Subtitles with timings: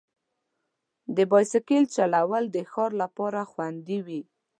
[1.15, 4.21] د بایسکل چلول د ښار لپاره خوندي وي.